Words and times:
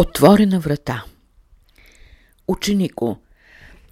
Отворена 0.00 0.60
врата 0.60 1.04
Ученико, 2.48 3.18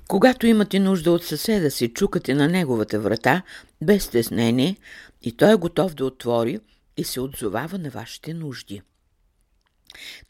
когато 0.09 0.47
имате 0.47 0.79
нужда 0.79 1.11
от 1.11 1.25
съседа 1.25 1.71
си, 1.71 1.89
чукате 1.89 2.35
на 2.35 2.49
неговата 2.49 3.01
врата, 3.01 3.43
без 3.83 4.05
стеснение, 4.05 4.77
и 5.23 5.37
той 5.37 5.53
е 5.53 5.57
готов 5.57 5.95
да 5.95 6.05
отвори 6.05 6.61
и 6.97 7.05
се 7.05 7.21
отзовава 7.21 7.79
на 7.79 7.91
вашите 7.91 8.35
нужди. 8.35 8.83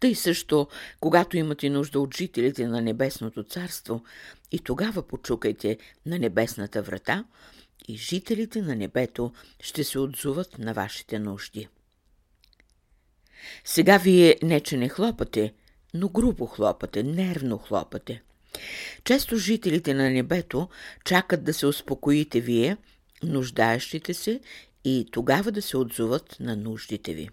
Тъй 0.01 0.15
също, 0.15 0.69
когато 1.01 1.37
имате 1.37 1.71
нужда 1.71 2.01
от 2.01 2.17
жителите 2.17 2.67
на 2.67 2.83
Небесното 2.83 3.45
царство, 3.45 4.05
и 4.53 4.59
тогава 4.59 5.03
почукайте 5.03 5.79
на 6.07 6.19
Небесната 6.19 6.83
врата, 6.83 7.25
и 7.89 7.97
жителите 7.97 8.63
на 8.63 8.77
небето 8.77 9.33
ще 9.61 9.85
се 9.85 9.99
отзуват 9.99 10.59
на 10.59 10.73
вашите 10.73 11.19
нужди. 11.19 11.69
Сега 13.65 13.99
вие 13.99 14.37
не 14.43 14.61
че 14.61 14.77
не 14.77 14.89
хлопате, 14.89 15.55
но 15.95 16.09
грубо 16.09 16.47
хлопате, 16.47 17.03
нервно 17.03 17.59
хлопате. 17.59 18.23
Често 19.05 19.37
жителите 19.37 19.95
на 19.95 20.11
небето 20.11 20.69
чакат 21.05 21.45
да 21.45 21.55
се 21.55 21.67
успокоите 21.67 22.41
вие, 22.41 22.77
нуждаещите 23.23 24.15
се, 24.15 24.41
и 24.85 25.07
тогава 25.13 25.53
да 25.53 25.63
се 25.63 25.77
отзуват 25.77 26.37
на 26.41 26.57
нуждите 26.57 27.15
ви. 27.15 27.29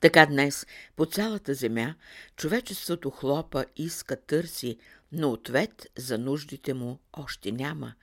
Така 0.00 0.26
днес 0.26 0.66
по 0.96 1.06
цялата 1.06 1.54
земя 1.54 1.94
човечеството 2.36 3.10
хлопа, 3.10 3.64
иска, 3.76 4.16
търси, 4.16 4.78
но 5.12 5.32
ответ 5.32 5.86
за 5.98 6.18
нуждите 6.18 6.74
му 6.74 6.98
още 7.12 7.52
няма, 7.52 7.94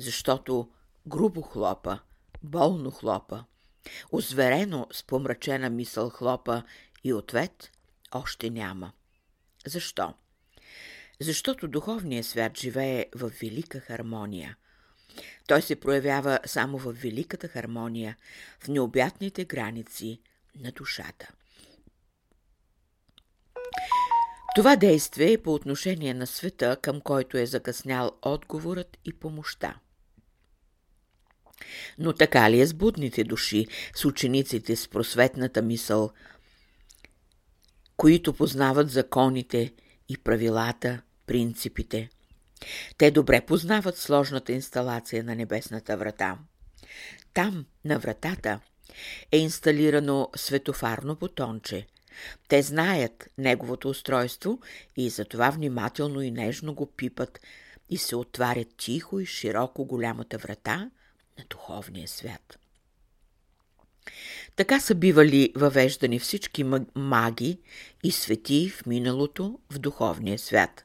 защото 0.00 0.68
грубо 1.06 1.42
хлопа, 1.42 1.98
болно 2.42 2.90
хлопа, 2.90 3.44
озверено 4.12 4.86
с 4.92 5.02
помрачена 5.02 5.70
мисъл 5.70 6.10
хлопа 6.10 6.62
и 7.04 7.12
ответ 7.12 7.70
още 8.12 8.50
няма. 8.50 8.92
Защо? 9.66 10.14
Защото 11.20 11.68
духовният 11.68 12.26
свят 12.26 12.58
живее 12.58 13.06
в 13.14 13.32
велика 13.42 13.80
хармония. 13.80 14.56
Той 15.46 15.62
се 15.62 15.80
проявява 15.80 16.40
само 16.46 16.78
в 16.78 16.92
великата 16.92 17.48
хармония, 17.48 18.16
в 18.60 18.68
необятните 18.68 19.44
граници 19.44 20.20
на 20.60 20.72
душата. 20.72 21.28
Това 24.54 24.76
действие 24.76 25.32
е 25.32 25.42
по 25.42 25.54
отношение 25.54 26.14
на 26.14 26.26
света, 26.26 26.76
към 26.82 27.00
който 27.00 27.38
е 27.38 27.46
закъснял 27.46 28.12
отговорът 28.22 28.98
и 29.04 29.12
помощта. 29.12 29.80
Но 31.98 32.12
така 32.12 32.50
ли 32.50 32.60
е 32.60 32.66
с 32.66 32.74
будните 32.74 33.24
души, 33.24 33.66
с 33.94 34.04
учениците 34.04 34.76
с 34.76 34.88
просветната 34.88 35.62
мисъл, 35.62 36.10
които 37.98 38.32
познават 38.32 38.90
законите 38.90 39.74
и 40.08 40.18
правилата, 40.18 41.02
принципите? 41.26 42.08
Те 42.98 43.10
добре 43.10 43.40
познават 43.40 43.98
сложната 43.98 44.52
инсталация 44.52 45.24
на 45.24 45.34
небесната 45.34 45.96
врата. 45.96 46.38
Там, 47.34 47.66
на 47.84 47.98
вратата, 47.98 48.60
е 49.32 49.38
инсталирано 49.38 50.30
светофарно 50.36 51.16
бутонче. 51.16 51.86
Те 52.48 52.62
знаят 52.62 53.28
неговото 53.38 53.88
устройство 53.88 54.60
и 54.96 55.10
затова 55.10 55.50
внимателно 55.50 56.20
и 56.20 56.30
нежно 56.30 56.74
го 56.74 56.86
пипат 56.86 57.40
и 57.90 57.96
се 57.96 58.16
отварят 58.16 58.68
тихо 58.76 59.20
и 59.20 59.26
широко 59.26 59.84
голямата 59.84 60.38
врата 60.38 60.90
на 61.38 61.44
духовния 61.50 62.08
свят. 62.08 62.58
Така 64.58 64.80
са 64.80 64.94
бивали 64.94 65.52
въвеждани 65.56 66.18
всички 66.18 66.64
маги 66.94 67.58
и 68.04 68.10
свети 68.10 68.68
в 68.70 68.86
миналото 68.86 69.58
в 69.70 69.78
духовния 69.78 70.38
свят 70.38 70.82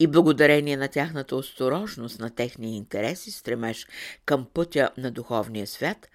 и 0.00 0.06
благодарение 0.06 0.76
на 0.76 0.88
тяхната 0.88 1.36
осторожност, 1.36 2.20
на 2.20 2.30
техния 2.30 2.76
интерес 2.76 3.26
и 3.26 3.30
стремеж 3.30 3.86
към 4.26 4.46
пътя 4.54 4.90
на 4.96 5.10
духовния 5.10 5.66
свят, 5.66 6.08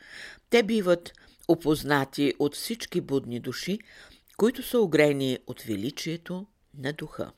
те 0.50 0.64
биват 0.64 1.12
опознати 1.48 2.34
от 2.40 2.56
всички 2.56 3.02
будни 3.02 3.40
души, 3.40 3.80
които 4.38 4.64
са 4.64 4.80
огрени 4.80 5.40
от 5.48 5.62
величието 5.62 6.46
на 6.78 6.94
духа. 6.94 7.32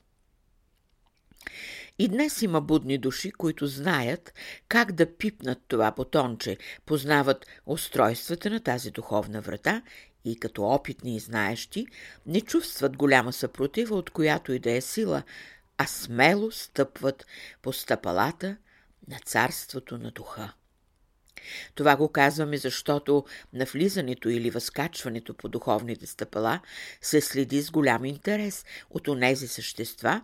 И 1.98 2.08
днес 2.08 2.42
има 2.42 2.60
будни 2.60 2.98
души, 2.98 3.32
които 3.32 3.66
знаят 3.66 4.34
как 4.68 4.92
да 4.92 5.16
пипнат 5.16 5.58
това 5.68 5.92
потонче, 5.92 6.58
познават 6.86 7.46
устройствата 7.66 8.50
на 8.50 8.60
тази 8.60 8.90
духовна 8.90 9.40
врата 9.40 9.82
и 10.24 10.36
като 10.36 10.62
опитни 10.62 11.16
и 11.16 11.20
знаещи 11.20 11.86
не 12.26 12.40
чувстват 12.40 12.96
голяма 12.96 13.32
съпротива, 13.32 13.96
от 13.96 14.10
която 14.10 14.52
и 14.52 14.58
да 14.58 14.70
е 14.70 14.80
сила, 14.80 15.22
а 15.78 15.86
смело 15.86 16.50
стъпват 16.50 17.26
по 17.62 17.72
стъпалата 17.72 18.56
на 19.08 19.18
царството 19.24 19.98
на 19.98 20.10
духа. 20.10 20.52
Това 21.74 21.96
го 21.96 22.08
казваме, 22.08 22.56
защото 22.56 23.24
на 23.52 23.64
влизането 23.64 24.28
или 24.28 24.50
възкачването 24.50 25.34
по 25.34 25.48
духовните 25.48 26.06
стъпала 26.06 26.60
се 27.00 27.20
следи 27.20 27.62
с 27.62 27.70
голям 27.70 28.04
интерес 28.04 28.64
от 28.90 29.08
онези 29.08 29.48
същества, 29.48 30.22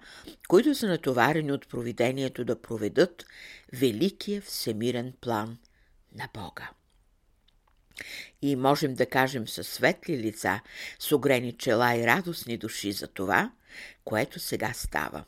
които 0.49 0.75
са 0.75 0.87
натоварени 0.87 1.53
от 1.53 1.69
провидението 1.69 2.45
да 2.45 2.62
проведат 2.62 3.25
великия 3.73 4.43
всемирен 4.43 5.12
план 5.21 5.59
на 6.15 6.28
Бога. 6.34 6.71
И 8.43 8.57
можем 8.57 8.95
да 8.95 9.07
кажем 9.07 9.49
със 9.49 9.69
светли 9.69 10.19
лица, 10.19 10.61
с 10.99 11.12
огрени 11.12 11.53
чела 11.53 11.97
и 11.97 12.07
радостни 12.07 12.57
души 12.57 12.93
за 12.93 13.07
това, 13.07 13.53
което 14.05 14.41
сега 14.41 14.73
става. 14.75 15.25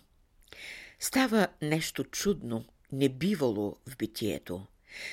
Става 1.00 1.48
нещо 1.62 2.04
чудно, 2.04 2.64
небивало 2.92 3.76
в 3.88 3.96
битието. 3.96 4.66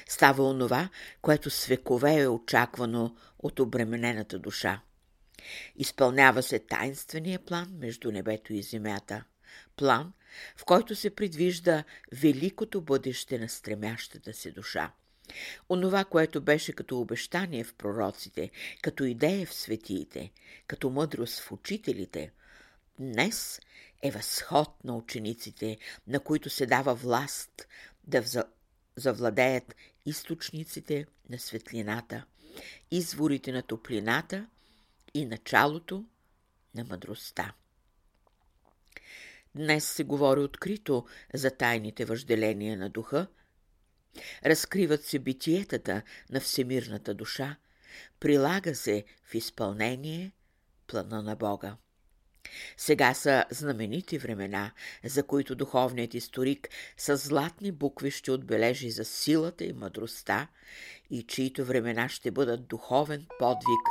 Става 0.07 0.49
онова, 0.49 0.89
което 1.21 1.49
с 1.49 1.65
векове 1.65 2.21
е 2.21 2.27
очаквано 2.27 3.15
от 3.39 3.59
обременената 3.59 4.39
душа. 4.39 4.81
Изпълнява 5.75 6.43
се 6.43 6.59
тайнствения 6.59 7.39
план 7.39 7.77
между 7.79 8.11
небето 8.11 8.53
и 8.53 8.61
земята. 8.61 9.23
План, 9.75 10.13
в 10.57 10.65
който 10.65 10.95
се 10.95 11.15
предвижда 11.15 11.83
великото 12.13 12.81
бъдеще 12.81 13.39
на 13.39 13.49
стремящата 13.49 14.33
се 14.33 14.51
душа. 14.51 14.91
Онова, 15.69 16.05
което 16.05 16.41
беше 16.41 16.73
като 16.73 16.99
обещание 16.99 17.63
в 17.63 17.73
пророците, 17.73 18.49
като 18.81 19.03
идея 19.03 19.45
в 19.45 19.53
светиите, 19.53 20.31
като 20.67 20.89
мъдрост 20.89 21.39
в 21.39 21.51
учителите, 21.51 22.31
днес 22.99 23.59
е 24.03 24.11
възход 24.11 24.83
на 24.83 24.95
учениците, 24.95 25.77
на 26.07 26.19
които 26.19 26.49
се 26.49 26.65
дава 26.65 26.95
власт 26.95 27.67
да 28.03 28.21
завладеят 28.97 29.75
източниците 30.05 31.05
на 31.29 31.39
светлината, 31.39 32.25
изворите 32.91 33.51
на 33.51 33.61
топлината 33.61 34.47
и 35.13 35.25
началото 35.25 36.05
на 36.75 36.83
мъдростта. 36.83 37.53
Днес 39.55 39.85
се 39.85 40.03
говори 40.03 40.39
открито 40.39 41.05
за 41.33 41.51
тайните 41.51 42.05
въжделения 42.05 42.77
на 42.77 42.89
духа, 42.89 43.27
разкриват 44.45 45.03
се 45.03 45.19
битиетата 45.19 46.01
на 46.29 46.39
всемирната 46.39 47.13
душа, 47.13 47.55
прилага 48.19 48.75
се 48.75 49.05
в 49.23 49.35
изпълнение 49.35 50.31
плана 50.87 51.23
на 51.23 51.35
Бога. 51.35 51.77
Сега 52.77 53.13
са 53.13 53.45
знаменити 53.49 54.17
времена, 54.17 54.71
за 55.03 55.23
които 55.23 55.55
духовният 55.55 56.13
историк 56.13 56.69
с 56.97 57.17
златни 57.17 57.71
букви 57.71 58.11
ще 58.11 58.31
отбележи 58.31 58.91
за 58.91 59.05
силата 59.05 59.65
и 59.65 59.73
мъдростта 59.73 60.47
и 61.09 61.23
чието 61.23 61.65
времена 61.65 62.09
ще 62.09 62.31
бъдат 62.31 62.67
духовен 62.67 63.25
подвиг 63.39 63.81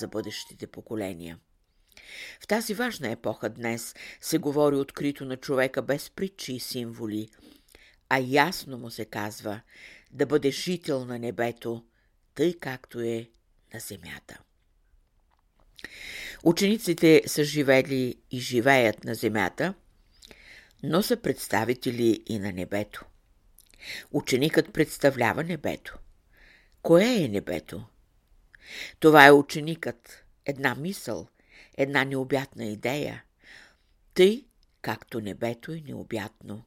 за 0.00 0.08
бъдещите 0.08 0.66
поколения. 0.66 1.38
В 2.40 2.46
тази 2.46 2.74
важна 2.74 3.10
епоха 3.10 3.48
днес 3.48 3.94
се 4.20 4.38
говори 4.38 4.76
открито 4.76 5.24
на 5.24 5.36
човека 5.36 5.82
без 5.82 6.10
притчи 6.10 6.52
и 6.52 6.60
символи, 6.60 7.28
а 8.08 8.18
ясно 8.18 8.78
му 8.78 8.90
се 8.90 9.04
казва 9.04 9.60
да 10.10 10.26
бъде 10.26 10.50
жител 10.50 11.04
на 11.04 11.18
небето, 11.18 11.84
тъй 12.34 12.54
както 12.58 13.00
е 13.00 13.30
на 13.74 13.80
земята. 13.80 14.40
Учениците 16.44 17.22
са 17.26 17.44
живели 17.44 18.16
и 18.30 18.40
живеят 18.40 19.04
на 19.04 19.14
земята, 19.14 19.74
но 20.82 21.02
са 21.02 21.16
представители 21.16 22.22
и 22.26 22.38
на 22.38 22.52
небето. 22.52 23.04
Ученикът 24.12 24.72
представлява 24.72 25.44
небето. 25.44 25.98
Кое 26.82 27.22
е 27.24 27.28
небето? 27.28 27.84
Това 29.00 29.26
е 29.26 29.32
ученикът, 29.32 30.24
една 30.46 30.74
мисъл, 30.74 31.28
една 31.76 32.04
необятна 32.04 32.64
идея, 32.64 33.24
тъй 34.14 34.44
както 34.82 35.20
небето 35.20 35.72
е 35.72 35.82
необятно. 35.86 36.64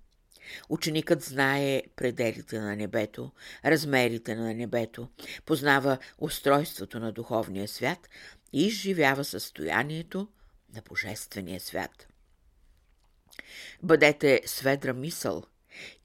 Ученикът 0.70 1.22
знае 1.24 1.84
пределите 1.96 2.60
на 2.60 2.76
небето, 2.76 3.32
размерите 3.66 4.36
на 4.36 4.54
небето, 4.54 5.10
познава 5.46 5.98
устройството 6.18 7.00
на 7.00 7.12
духовния 7.12 7.68
свят 7.68 8.10
и 8.54 8.68
изживява 8.68 9.24
състоянието 9.24 10.28
на 10.76 10.82
Божествения 10.82 11.60
свят. 11.60 12.08
Бъдете 13.84 14.42
сведра 14.46 14.94
мисъл. 14.94 15.44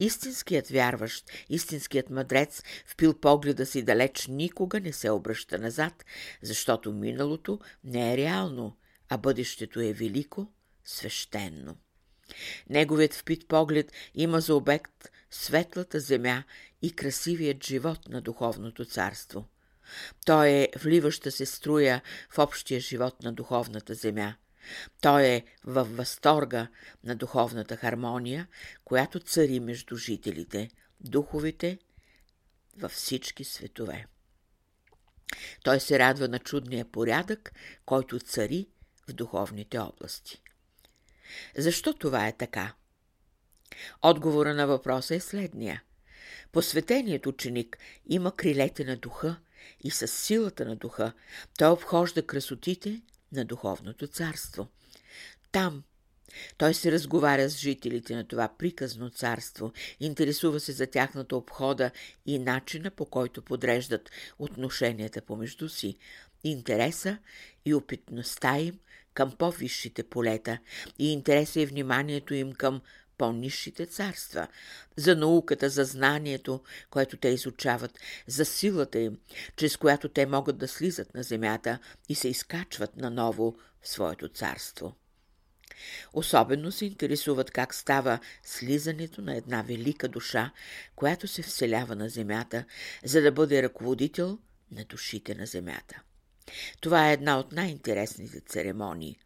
Истинският 0.01 0.69
вярващ, 0.69 1.31
истинският 1.49 2.11
мъдрец, 2.11 2.63
впил 2.87 3.15
погледа 3.15 3.67
си 3.67 3.83
далеч, 3.83 4.27
никога 4.27 4.81
не 4.81 4.93
се 4.93 5.11
обръща 5.11 5.59
назад, 5.59 6.05
защото 6.43 6.93
миналото 6.93 7.61
не 7.85 8.13
е 8.13 8.17
реално, 8.17 8.77
а 9.09 9.17
бъдещето 9.17 9.81
е 9.81 9.93
велико, 9.93 10.53
свещенно. 10.85 11.77
Неговият 12.69 13.15
впит 13.15 13.49
поглед 13.49 13.93
има 14.15 14.41
за 14.41 14.55
обект 14.55 15.11
светлата 15.31 16.01
земя 16.01 16.45
и 16.83 16.93
красивият 16.93 17.65
живот 17.65 18.09
на 18.09 18.21
духовното 18.21 18.85
царство. 18.85 19.49
Той 20.27 20.49
е 20.49 20.69
вливаща 20.79 21.31
се 21.31 21.47
струя 21.47 22.03
в 22.31 22.39
общия 22.39 22.81
живот 22.81 23.23
на 23.23 23.33
духовната 23.33 23.95
земя. 23.95 24.35
Той 25.01 25.25
е 25.25 25.45
във 25.65 25.97
възторга 25.97 26.69
на 27.05 27.17
духовната 27.17 27.77
хармония, 27.77 28.49
която 28.85 29.21
цари 29.21 29.61
между 29.61 29.97
жителите, 29.97 30.71
духовите 31.01 31.79
във 32.77 32.93
всички 32.93 33.45
светове. 33.45 34.07
Той 35.65 35.81
се 35.81 35.99
радва 35.99 36.29
на 36.29 36.39
чудния 36.39 36.85
порядък, 36.85 37.53
който 37.87 38.19
цари 38.19 38.69
в 39.09 39.13
духовните 39.13 39.79
области. 39.79 40.43
Защо 41.57 41.95
това 41.95 42.27
е 42.27 42.37
така? 42.37 42.75
Отговора 44.03 44.55
на 44.55 44.67
въпроса 44.67 45.15
е 45.15 45.21
следния. 45.21 45.83
Посветеният 46.53 47.27
ученик 47.27 47.79
има 48.07 48.37
крилете 48.37 48.85
на 48.85 48.97
духа 48.97 49.37
и 49.85 49.91
с 49.91 50.09
силата 50.09 50.65
на 50.65 50.77
духа 50.77 51.13
той 51.59 51.71
обхожда 51.71 52.27
красотите 52.27 53.03
на 53.33 53.45
духовното 53.45 54.07
царство. 54.07 54.69
Там 55.53 55.83
той 56.59 56.75
се 56.75 56.93
разговаря 56.93 57.51
с 57.51 57.59
жителите 57.59 58.17
на 58.17 58.27
това 58.27 58.49
приказно 58.59 59.11
царство, 59.11 59.73
интересува 60.01 60.61
се 60.61 60.73
за 60.73 60.87
тяхната 60.87 61.37
обхода 61.37 61.91
и 62.27 62.39
начина 62.39 62.91
по 62.91 63.05
който 63.05 63.43
подреждат 63.43 64.11
отношенията 64.39 65.23
помежду 65.23 65.69
си, 65.69 65.99
интереса 66.45 67.19
и 67.65 67.75
опитността 67.75 68.59
им 68.59 68.79
към 69.15 69.33
по-висшите 69.33 70.03
полета 70.03 70.59
и 70.99 71.13
интереса 71.13 71.61
и 71.61 71.67
вниманието 71.67 72.35
им 72.35 72.53
към 72.53 72.81
по-низшите 73.19 73.87
царства, 73.87 74.49
за 74.97 75.17
науката, 75.17 75.69
за 75.69 75.85
знанието, 75.85 76.61
което 76.91 77.17
те 77.17 77.29
изучават, 77.29 77.99
за 78.27 78.45
силата 78.45 78.99
им, 78.99 79.19
чрез 79.57 79.77
която 79.77 80.09
те 80.09 80.27
могат 80.27 80.59
да 80.59 80.69
слизат 80.69 81.15
на 81.15 81.23
земята 81.23 81.79
и 82.09 82.15
се 82.15 82.29
изкачват 82.29 82.97
наново 82.97 83.57
в 83.83 83.89
своето 83.89 84.29
царство. 84.29 84.97
Особено 86.13 86.73
се 86.73 86.85
интересуват 86.85 87.51
как 87.51 87.75
става 87.75 88.19
слизането 88.43 89.23
на 89.23 89.37
една 89.37 89.63
велика 89.63 90.09
душа, 90.09 90.53
която 90.97 91.29
се 91.29 91.43
вселява 91.43 91.97
на 91.97 92.09
земята, 92.09 92.65
за 93.05 93.21
да 93.21 93.33
бъде 93.33 93.63
ръководител 93.63 94.39
на 94.71 94.85
душите 94.85 95.35
на 95.35 95.47
земята. 95.47 96.03
Това 96.81 97.11
е 97.11 97.13
една 97.13 97.39
от 97.39 97.53
най-интересните 97.53 98.41
церемонии. 98.41 99.19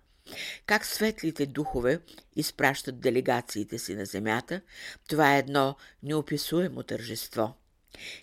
Как 0.67 0.87
светлите 0.87 1.47
духове 1.47 2.01
изпращат 2.37 3.01
делегациите 3.01 3.79
си 3.79 3.95
на 3.95 4.05
земята, 4.05 4.61
това 5.09 5.37
е 5.37 5.39
едно 5.39 5.77
неописуемо 6.03 6.83
тържество. 6.83 7.55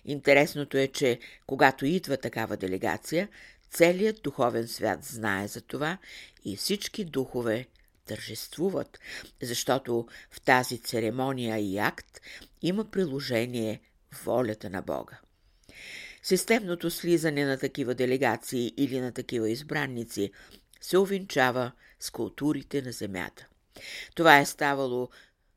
Интересното 0.04 0.76
е, 0.78 0.88
че 0.88 1.18
когато 1.46 1.86
идва 1.86 2.16
такава 2.16 2.56
делегация, 2.56 3.28
целият 3.70 4.22
духовен 4.22 4.68
свят 4.68 5.04
знае 5.04 5.48
за 5.48 5.60
това 5.60 5.98
и 6.44 6.56
всички 6.56 7.04
духове 7.04 7.66
тържествуват, 8.06 8.98
защото 9.42 10.06
в 10.30 10.40
тази 10.40 10.78
церемония 10.78 11.58
и 11.58 11.78
акт 11.78 12.20
има 12.62 12.90
приложение 12.90 13.80
волята 14.24 14.70
на 14.70 14.82
Бога. 14.82 15.18
Системното 16.22 16.90
слизане 16.90 17.44
на 17.44 17.58
такива 17.58 17.94
делегации 17.94 18.72
или 18.76 19.00
на 19.00 19.12
такива 19.12 19.50
избранници 19.50 20.32
се 20.80 20.98
увенчава 20.98 21.72
с 22.00 22.10
културите 22.10 22.82
на 22.82 22.92
Земята. 22.92 23.48
Това 24.14 24.38
е 24.38 24.46
ставало 24.46 25.08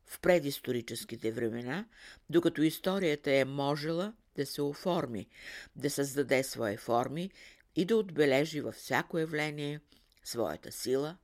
в 0.05 0.19
предисторическите 0.19 1.31
времена, 1.31 1.85
докато 2.29 2.61
историята 2.61 3.31
е 3.31 3.45
можела 3.45 4.13
да 4.35 4.45
се 4.45 4.61
оформи, 4.61 5.27
да 5.75 5.89
създаде 5.89 6.43
свои 6.43 6.77
форми 6.77 7.31
и 7.75 7.85
да 7.85 7.95
отбележи 7.95 8.61
във 8.61 8.75
всяко 8.75 9.17
явление 9.17 9.79
своята 10.23 10.71
сила 10.71 11.17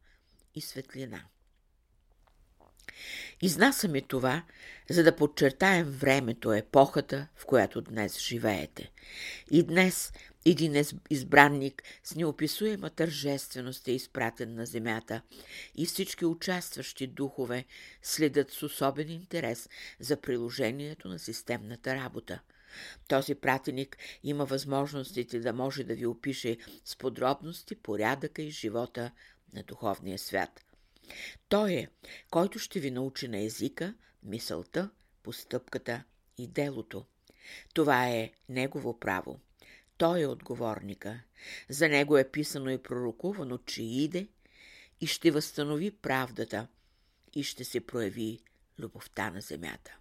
и 0.55 0.61
светлина. 0.61 1.23
Изнасяме 3.41 4.01
това, 4.01 4.43
за 4.89 5.03
да 5.03 5.15
подчертаем 5.15 5.85
времето, 5.85 6.53
епохата, 6.53 7.27
в 7.35 7.45
която 7.45 7.81
днес 7.81 8.19
живеете. 8.19 8.91
И 9.51 9.63
днес 9.63 10.13
един 10.51 10.85
избранник 11.09 11.83
с 12.03 12.15
неописуема 12.15 12.89
тържественост 12.89 13.87
е 13.87 13.91
изпратен 13.91 14.55
на 14.55 14.65
земята 14.65 15.21
и 15.75 15.85
всички 15.85 16.25
участващи 16.25 17.07
духове 17.07 17.65
следят 18.01 18.51
с 18.51 18.63
особен 18.63 19.09
интерес 19.09 19.69
за 19.99 20.21
приложението 20.21 21.07
на 21.07 21.19
системната 21.19 21.95
работа. 21.95 22.39
Този 23.07 23.35
пратеник 23.35 23.97
има 24.23 24.45
възможностите 24.45 25.39
да 25.39 25.53
може 25.53 25.83
да 25.83 25.95
ви 25.95 26.05
опише 26.05 26.57
с 26.85 26.95
подробности 26.95 27.75
порядъка 27.75 28.41
и 28.41 28.51
живота 28.51 29.11
на 29.53 29.63
духовния 29.63 30.19
свят. 30.19 30.65
Той 31.49 31.73
е, 31.73 31.87
който 32.31 32.59
ще 32.59 32.79
ви 32.79 32.91
научи 32.91 33.27
на 33.27 33.39
езика, 33.39 33.93
мисълта, 34.23 34.89
постъпката 35.23 36.03
и 36.37 36.47
делото. 36.47 37.05
Това 37.73 38.09
е 38.09 38.31
негово 38.49 38.99
право. 38.99 39.39
Той 39.97 40.21
е 40.21 40.27
отговорника. 40.27 41.19
За 41.69 41.89
него 41.89 42.17
е 42.17 42.31
писано 42.31 42.69
и 42.69 42.83
пророкувано, 42.83 43.57
че 43.57 43.83
иде 43.83 44.27
и 45.01 45.07
ще 45.07 45.31
възстанови 45.31 45.91
правдата 45.91 46.67
и 47.33 47.43
ще 47.43 47.63
се 47.63 47.85
прояви 47.85 48.39
любовта 48.79 49.29
на 49.29 49.41
земята. 49.41 49.97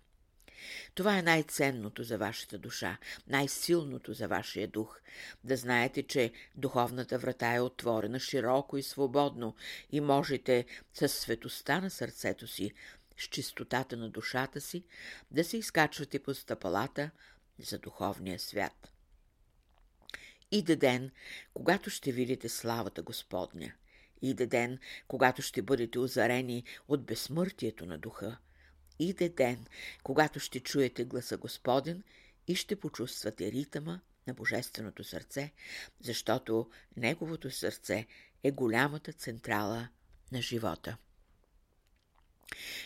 Това 0.95 1.19
е 1.19 1.23
най-ценното 1.23 2.03
за 2.03 2.19
вашата 2.19 2.59
душа, 2.59 2.99
най-силното 3.27 4.13
за 4.13 4.29
вашия 4.29 4.69
дух. 4.69 5.01
Да 5.45 5.57
знаете, 5.57 6.03
че 6.03 6.33
духовната 6.55 7.19
врата 7.19 7.55
е 7.55 7.61
отворена 7.61 8.21
широко 8.21 8.77
и 8.77 8.83
свободно 8.83 9.55
и 9.91 10.01
можете 10.01 10.65
със 10.95 11.13
светостта 11.13 11.81
на 11.81 11.91
сърцето 11.91 12.47
си, 12.47 12.73
с 13.19 13.23
чистотата 13.23 13.97
на 13.97 14.11
душата 14.11 14.61
си, 14.61 14.85
да 15.31 15.45
се 15.45 15.57
изкачвате 15.57 16.19
по 16.19 16.35
стъпалата 16.35 17.11
за 17.59 17.79
духовния 17.79 18.39
свят. 18.39 18.96
Иде 20.51 20.77
ден, 20.77 21.11
когато 21.55 21.91
ще 21.91 22.13
видите 22.13 22.49
славата 22.49 23.03
Господня. 23.03 23.73
Иде 24.23 24.47
ден, 24.47 24.79
когато 25.09 25.43
ще 25.43 25.63
бъдете 25.63 25.99
озарени 25.99 26.65
от 26.89 27.05
безсмъртието 27.05 27.87
на 27.87 27.99
духа. 27.99 28.39
Иде 28.99 29.29
ден, 29.29 29.67
когато 30.03 30.41
ще 30.41 30.61
чуете 30.61 31.05
гласа 31.05 31.37
Господен 31.37 32.03
и 32.49 32.55
ще 32.55 32.81
почувствате 32.81 33.53
ритъма 33.53 34.01
на 34.27 34.35
Божественото 34.35 35.05
сърце, 35.05 35.53
защото 36.01 36.71
Неговото 36.97 37.51
сърце 37.51 38.07
е 38.43 38.51
голямата 38.51 39.13
централа 39.13 39.89
на 40.33 40.43
живота. 40.43 40.97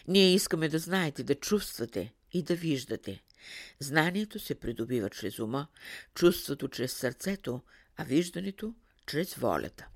Ние 0.09 0.35
искаме 0.35 0.69
да 0.69 0.79
знаете, 0.79 1.25
да 1.25 1.35
чувствате 1.35 2.13
и 2.33 2.43
да 2.43 2.55
виждате. 2.55 3.23
Знанието 3.81 4.39
се 4.39 4.55
придобива 4.55 5.11
чрез 5.11 5.39
ума, 5.39 5.67
чувството 6.15 6.69
чрез 6.69 6.93
сърцето, 6.93 7.61
а 7.97 8.05
виждането 8.05 8.75
чрез 9.07 9.35
волята. 9.35 9.87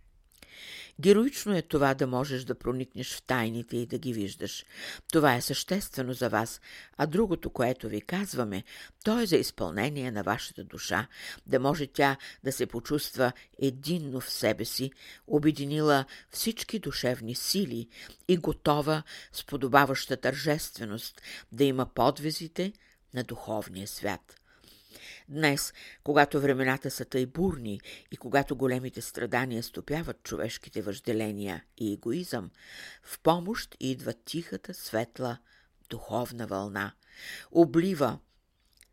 Героично 1.01 1.57
е 1.57 1.63
това 1.63 1.95
да 1.95 2.07
можеш 2.07 2.45
да 2.45 2.55
проникнеш 2.55 3.15
в 3.15 3.23
тайните 3.23 3.77
и 3.77 3.87
да 3.87 3.99
ги 3.99 4.13
виждаш. 4.13 4.65
Това 5.13 5.35
е 5.35 5.41
съществено 5.41 6.13
за 6.13 6.29
вас, 6.29 6.61
а 6.97 7.07
другото, 7.07 7.51
което 7.51 7.89
ви 7.89 8.01
казваме, 8.01 8.65
то 9.05 9.21
е 9.21 9.27
за 9.27 9.37
изпълнение 9.37 10.11
на 10.11 10.23
вашата 10.23 10.65
душа, 10.65 11.07
да 11.47 11.61
може 11.61 11.87
тя 11.87 12.17
да 12.45 12.53
се 12.53 12.67
почувства 12.67 13.33
единно 13.59 14.21
в 14.21 14.31
себе 14.31 14.65
си, 14.65 14.91
обединила 15.27 16.05
всички 16.31 16.79
душевни 16.79 17.35
сили 17.35 17.89
и 18.29 18.37
готова 18.37 19.03
с 19.33 19.45
подобаваща 19.45 20.17
тържественост 20.17 21.23
да 21.53 21.65
има 21.65 21.87
подвизите 21.87 22.73
на 23.15 23.25
духовния 23.25 23.89
свят. 23.89 24.41
Днес, 25.29 25.73
когато 26.05 26.41
времената 26.41 26.91
са 26.91 27.05
тъй 27.05 27.27
бурни 27.27 27.81
и 28.13 28.17
когато 28.17 28.57
големите 28.57 29.01
страдания 29.01 29.63
стопяват 29.63 30.23
човешките 30.23 30.83
въжделения 30.83 31.65
и 31.79 31.93
егоизъм, 31.93 32.51
в 33.03 33.21
помощ 33.21 33.77
идва 33.81 34.13
тихата, 34.13 34.75
светла, 34.75 35.39
духовна 35.91 36.47
вълна. 36.47 36.93
Облива 37.53 38.19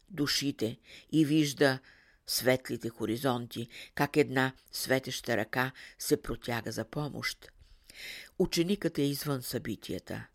душите 0.10 0.78
и 1.12 1.26
вижда 1.26 1.80
светлите 2.28 2.90
хоризонти, 2.90 3.68
как 3.96 4.18
една 4.18 4.54
светеща 4.72 5.38
ръка 5.38 5.72
се 6.00 6.22
протяга 6.22 6.72
за 6.72 6.86
помощ. 6.86 7.52
Ученикът 8.40 8.98
е 8.98 9.02
извън 9.02 9.42
събитията. 9.42 10.28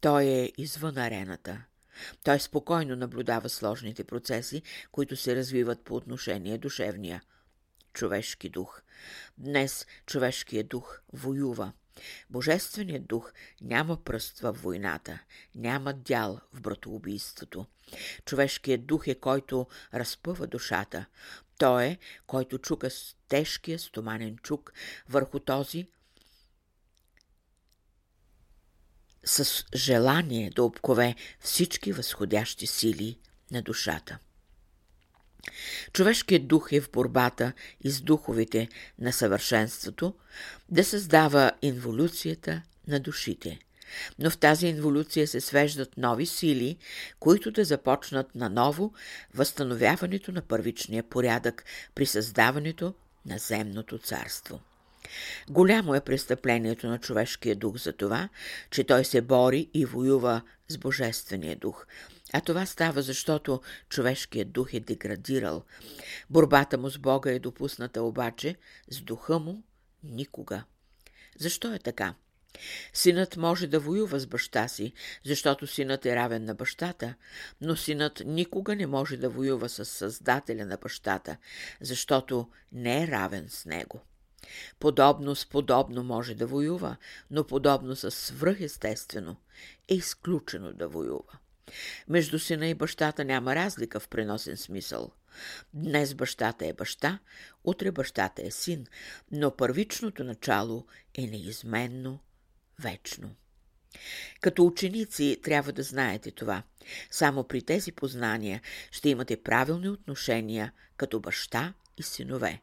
Той 0.00 0.24
е 0.24 0.52
извън 0.58 0.98
арената. 0.98 1.64
Той 2.24 2.40
спокойно 2.40 2.96
наблюдава 2.96 3.48
сложните 3.48 4.04
процеси, 4.04 4.62
които 4.92 5.16
се 5.16 5.36
развиват 5.36 5.84
по 5.84 5.94
отношение 5.94 6.58
душевния 6.58 7.22
човешки 7.92 8.48
дух. 8.48 8.82
Днес 9.38 9.86
човешкият 10.06 10.68
дух 10.68 11.00
воюва. 11.12 11.72
Божественият 12.30 13.06
дух 13.06 13.32
няма 13.60 14.04
пръст 14.04 14.40
в 14.40 14.52
войната, 14.52 15.18
няма 15.54 15.92
дял 15.92 16.40
в 16.52 16.60
братоубийството. 16.60 17.66
Човешкият 18.24 18.86
дух 18.86 19.06
е 19.06 19.14
който 19.14 19.66
разпъва 19.94 20.46
душата. 20.46 21.06
Той 21.58 21.84
е, 21.84 21.98
който 22.26 22.58
чука 22.58 22.88
тежкия 23.28 23.78
стоманен 23.78 24.36
чук 24.36 24.72
върху 25.08 25.38
този, 25.38 25.88
с 29.24 29.64
желание 29.74 30.50
да 30.50 30.62
обкове 30.62 31.14
всички 31.40 31.92
възходящи 31.92 32.66
сили 32.66 33.18
на 33.50 33.62
душата. 33.62 34.18
Човешкият 35.92 36.46
дух 36.46 36.72
е 36.72 36.80
в 36.80 36.90
борбата 36.90 37.52
и 37.84 37.90
с 37.90 38.00
духовите 38.00 38.68
на 38.98 39.12
съвършенството 39.12 40.14
да 40.68 40.84
създава 40.84 41.52
инволюцията 41.62 42.62
на 42.88 43.00
душите. 43.00 43.58
Но 44.18 44.30
в 44.30 44.38
тази 44.38 44.66
инволюция 44.66 45.28
се 45.28 45.40
свеждат 45.40 45.96
нови 45.96 46.26
сили, 46.26 46.76
които 47.20 47.50
да 47.50 47.64
започнат 47.64 48.34
наново 48.34 48.94
възстановяването 49.34 50.32
на 50.32 50.42
първичния 50.42 51.02
порядък 51.02 51.64
при 51.94 52.06
създаването 52.06 52.94
на 53.26 53.38
земното 53.38 53.98
царство. 53.98 54.60
Голямо 55.50 55.94
е 55.94 56.00
престъплението 56.00 56.86
на 56.86 56.98
човешкия 56.98 57.56
дух 57.56 57.76
за 57.76 57.92
това, 57.92 58.28
че 58.70 58.84
той 58.84 59.04
се 59.04 59.20
бори 59.20 59.70
и 59.74 59.84
воюва 59.84 60.42
с 60.68 60.78
Божествения 60.78 61.56
дух. 61.56 61.86
А 62.32 62.40
това 62.40 62.66
става, 62.66 63.02
защото 63.02 63.60
човешкият 63.88 64.52
дух 64.52 64.74
е 64.74 64.80
деградирал. 64.80 65.64
Борбата 66.30 66.78
му 66.78 66.90
с 66.90 66.98
Бога 66.98 67.30
е 67.30 67.38
допусната 67.38 68.02
обаче, 68.02 68.56
с 68.90 69.00
духа 69.00 69.38
му 69.38 69.62
никога. 70.02 70.64
Защо 71.38 71.74
е 71.74 71.78
така? 71.78 72.14
Синът 72.92 73.36
може 73.36 73.66
да 73.66 73.80
воюва 73.80 74.20
с 74.20 74.26
баща 74.26 74.68
си, 74.68 74.92
защото 75.24 75.66
синът 75.66 76.06
е 76.06 76.16
равен 76.16 76.44
на 76.44 76.54
бащата, 76.54 77.14
но 77.60 77.76
синът 77.76 78.22
никога 78.26 78.76
не 78.76 78.86
може 78.86 79.16
да 79.16 79.28
воюва 79.28 79.68
с 79.68 79.84
създателя 79.84 80.66
на 80.66 80.76
бащата, 80.76 81.36
защото 81.80 82.48
не 82.72 83.02
е 83.02 83.06
равен 83.06 83.46
с 83.48 83.66
него. 83.66 84.00
Подобно 84.80 85.34
с 85.34 85.46
подобно 85.46 86.02
може 86.02 86.34
да 86.34 86.46
воюва, 86.46 86.96
но 87.30 87.46
подобно 87.46 87.96
с 87.96 88.10
свръхестествено 88.10 89.36
е 89.88 89.94
изключено 89.94 90.72
да 90.72 90.88
воюва. 90.88 91.38
Между 92.08 92.38
сина 92.38 92.66
и 92.66 92.74
бащата 92.74 93.24
няма 93.24 93.54
разлика 93.54 94.00
в 94.00 94.08
преносен 94.08 94.56
смисъл. 94.56 95.12
Днес 95.74 96.14
бащата 96.14 96.66
е 96.66 96.72
баща, 96.72 97.18
утре 97.64 97.90
бащата 97.90 98.46
е 98.46 98.50
син, 98.50 98.86
но 99.32 99.56
първичното 99.56 100.24
начало 100.24 100.86
е 101.14 101.26
неизменно, 101.26 102.20
вечно. 102.78 103.34
Като 104.40 104.66
ученици 104.66 105.40
трябва 105.42 105.72
да 105.72 105.82
знаете 105.82 106.30
това. 106.30 106.62
Само 107.10 107.44
при 107.44 107.62
тези 107.62 107.92
познания 107.92 108.60
ще 108.90 109.08
имате 109.08 109.42
правилни 109.42 109.88
отношения 109.88 110.72
като 110.96 111.20
баща 111.20 111.74
и 111.96 112.02
синове. 112.02 112.60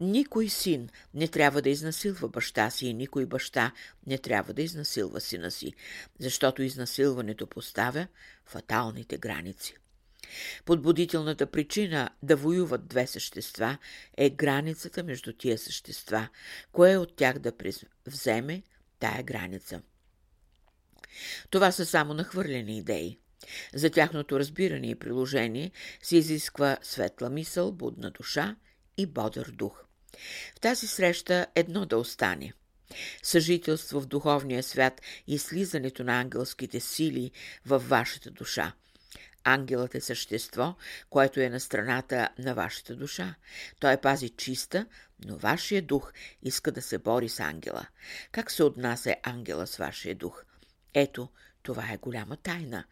Никой 0.00 0.48
син 0.48 0.88
не 1.14 1.28
трябва 1.28 1.62
да 1.62 1.70
изнасилва 1.70 2.28
баща 2.28 2.70
си 2.70 2.86
и 2.86 2.94
никой 2.94 3.26
баща 3.26 3.72
не 4.06 4.18
трябва 4.18 4.52
да 4.52 4.62
изнасилва 4.62 5.20
сина 5.20 5.50
си, 5.50 5.72
защото 6.18 6.62
изнасилването 6.62 7.46
поставя 7.46 8.06
фаталните 8.44 9.18
граници. 9.18 9.76
Подбудителната 10.64 11.46
причина 11.46 12.10
да 12.22 12.36
воюват 12.36 12.86
две 12.86 13.06
същества 13.06 13.78
е 14.16 14.30
границата 14.30 15.02
между 15.02 15.32
тия 15.32 15.58
същества, 15.58 16.28
кое 16.72 16.96
от 16.96 17.16
тях 17.16 17.38
да 17.38 17.52
вземе 18.06 18.62
тая 18.98 19.22
граница. 19.22 19.82
Това 21.50 21.72
са 21.72 21.86
само 21.86 22.14
нахвърлени 22.14 22.78
идеи. 22.78 23.18
За 23.74 23.90
тяхното 23.90 24.38
разбиране 24.38 24.90
и 24.90 24.94
приложение 24.94 25.70
се 26.02 26.16
изисква 26.16 26.76
светла 26.82 27.30
мисъл, 27.30 27.72
будна 27.72 28.10
душа 28.10 28.56
и 28.96 29.06
бодър 29.06 29.50
дух. 29.50 29.84
В 30.56 30.60
тази 30.60 30.86
среща 30.86 31.46
едно 31.54 31.86
да 31.86 31.98
остане– 31.98 32.52
съжителство 33.22 34.00
в 34.00 34.06
духовния 34.06 34.62
свят 34.62 35.00
и 35.26 35.38
слизането 35.38 36.04
на 36.04 36.20
ангелските 36.20 36.80
сили 36.80 37.30
във 37.66 37.88
вашата 37.88 38.30
душа. 38.30 38.72
Ангелът 39.44 39.94
е 39.94 40.00
същество, 40.00 40.74
което 41.10 41.40
е 41.40 41.48
на 41.48 41.60
страната 41.60 42.28
на 42.38 42.54
вашата 42.54 42.96
душа. 42.96 43.34
Той 43.80 43.96
пази 43.96 44.28
чиста, 44.28 44.86
но 45.24 45.36
вашия 45.36 45.82
дух 45.82 46.12
иска 46.42 46.72
да 46.72 46.82
се 46.82 46.98
бори 46.98 47.28
с 47.28 47.40
ангела. 47.40 47.86
Как 48.32 48.50
се 48.50 48.64
отнася 48.64 49.16
ангела 49.22 49.66
с 49.66 49.76
вашия 49.76 50.14
дух? 50.14 50.44
Ето, 50.94 51.28
това 51.66 51.92
е 51.92 51.96
голяма 51.96 52.36
тайна. 52.36 52.84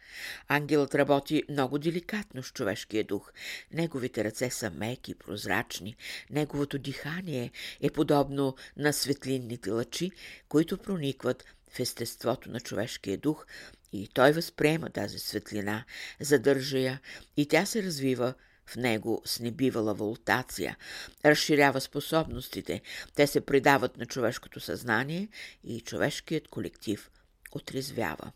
Ангелът 0.49 0.95
работи 0.95 1.43
много 1.51 1.79
деликатно 1.79 2.43
с 2.43 2.53
човешкия 2.53 3.05
дух. 3.05 3.33
Неговите 3.73 4.25
ръце 4.25 4.51
са 4.51 4.71
меки, 4.71 5.15
прозрачни. 5.15 5.97
Неговото 6.31 6.79
дихание 6.79 7.51
е 7.81 7.91
подобно 7.91 8.57
на 8.77 8.93
светлинните 8.93 9.71
лъчи, 9.71 10.11
които 10.49 10.79
проникват 10.79 11.45
в 11.71 11.81
естеството 11.81 12.51
на 12.51 12.61
човешкия 12.61 13.19
дух 13.19 13.47
и 13.93 14.09
той 14.15 14.33
възприема 14.33 14.91
тази 14.91 15.19
светлина, 15.19 15.85
задържа 16.21 16.79
я 16.79 17.01
и 17.37 17.49
тя 17.49 17.67
се 17.67 17.83
развива 17.83 18.35
в 18.67 18.77
него 18.77 19.23
с 19.25 19.41
небивала 19.41 19.95
волтация, 19.95 20.77
разширява 21.25 21.81
способностите, 21.81 22.81
те 23.15 23.27
се 23.27 23.41
предават 23.41 23.97
на 23.97 24.07
човешкото 24.07 24.61
съзнание 24.61 25.29
и 25.65 25.81
човешкият 25.81 26.49
колектив 26.49 27.11
отрезвява 27.53 28.33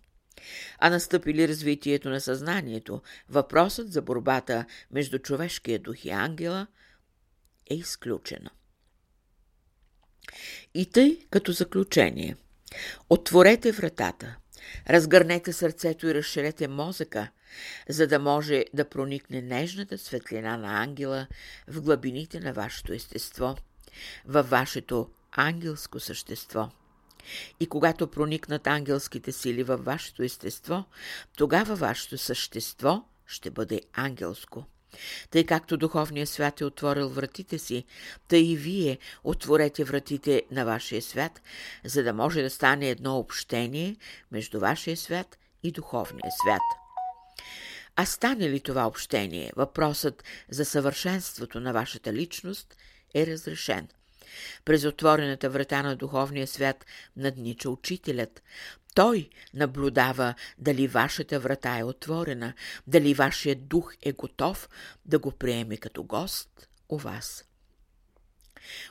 а 0.78 0.90
настъпили 0.90 1.48
развитието 1.48 2.10
на 2.10 2.20
съзнанието, 2.20 3.02
въпросът 3.28 3.92
за 3.92 4.02
борбата 4.02 4.64
между 4.90 5.18
човешкия 5.18 5.78
дух 5.78 6.04
и 6.04 6.10
ангела 6.10 6.66
е 7.70 7.74
изключена. 7.74 8.50
И 10.74 10.90
тъй 10.90 11.18
като 11.30 11.52
заключение, 11.52 12.36
отворете 13.10 13.72
вратата, 13.72 14.36
разгърнете 14.88 15.52
сърцето 15.52 16.06
и 16.06 16.14
разширете 16.14 16.68
мозъка, 16.68 17.30
за 17.88 18.06
да 18.06 18.18
може 18.18 18.64
да 18.74 18.88
проникне 18.88 19.42
нежната 19.42 19.98
светлина 19.98 20.56
на 20.56 20.82
ангела 20.82 21.26
в 21.68 21.82
глъбините 21.82 22.40
на 22.40 22.52
вашето 22.52 22.92
естество, 22.92 23.56
във 24.24 24.50
вашето 24.50 25.10
ангелско 25.32 26.00
същество– 26.00 26.70
и 27.60 27.66
когато 27.66 28.06
проникнат 28.06 28.66
ангелските 28.66 29.32
сили 29.32 29.62
във 29.62 29.84
вашето 29.84 30.22
естество, 30.22 30.84
тогава 31.36 31.74
вашето 31.74 32.18
същество 32.18 33.04
ще 33.26 33.50
бъде 33.50 33.80
ангелско. 33.92 34.64
Тъй 35.30 35.46
както 35.46 35.76
духовният 35.76 36.28
свят 36.28 36.60
е 36.60 36.64
отворил 36.64 37.08
вратите 37.08 37.58
си, 37.58 37.84
тъй 38.28 38.40
и 38.40 38.56
вие 38.56 38.98
отворете 39.24 39.84
вратите 39.84 40.42
на 40.50 40.64
вашия 40.64 41.02
свят, 41.02 41.40
за 41.84 42.02
да 42.02 42.12
може 42.12 42.42
да 42.42 42.50
стане 42.50 42.90
едно 42.90 43.18
общение 43.18 43.96
между 44.32 44.60
вашия 44.60 44.96
свят 44.96 45.38
и 45.62 45.72
духовния 45.72 46.30
свят. 46.42 46.62
А 47.96 48.06
стане 48.06 48.50
ли 48.50 48.60
това 48.60 48.86
общение, 48.86 49.52
въпросът 49.56 50.24
за 50.50 50.64
съвършенството 50.64 51.60
на 51.60 51.72
вашата 51.72 52.12
личност 52.12 52.76
е 53.14 53.26
разрешен. 53.26 53.88
През 54.64 54.84
отворената 54.84 55.50
врата 55.50 55.82
на 55.82 55.96
духовния 55.96 56.46
свят 56.46 56.86
наднича 57.16 57.70
учителят. 57.70 58.42
Той 58.94 59.28
наблюдава 59.54 60.34
дали 60.58 60.88
вашата 60.88 61.40
врата 61.40 61.78
е 61.78 61.84
отворена, 61.84 62.52
дали 62.86 63.14
вашият 63.14 63.68
дух 63.68 63.94
е 64.02 64.12
готов 64.12 64.68
да 65.06 65.18
го 65.18 65.30
приеме 65.30 65.76
като 65.76 66.02
гост 66.02 66.68
у 66.88 66.98
вас. 66.98 67.44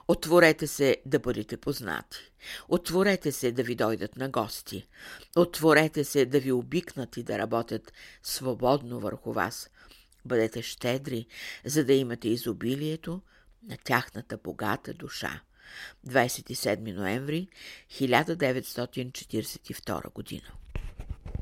Отворете 0.08 0.68
се 0.68 0.98
да 1.06 1.20
бъдете 1.20 1.58
познати. 1.58 2.32
Отворете 2.70 3.32
се 3.32 3.52
да 3.52 3.64
ви 3.64 3.76
дойдат 3.76 4.16
на 4.16 4.30
гости. 4.30 4.88
Отворете 5.36 6.04
се 6.04 6.26
да 6.26 6.40
ви 6.40 6.52
обикнат 6.52 7.18
и 7.18 7.24
да 7.24 7.38
работят 7.38 7.94
свободно 8.24 9.00
върху 9.00 9.34
вас. 9.34 9.70
Бъдете 10.26 10.62
щедри, 10.62 11.26
за 11.66 11.86
да 11.86 11.94
имате 11.94 12.30
изобилието, 12.30 13.22
на 13.68 13.78
тяхната 13.78 14.38
богата 14.38 14.94
душа. 14.94 15.42
27 16.08 16.94
ноември 16.94 17.48
1942 17.92 20.14
година. 20.14 20.52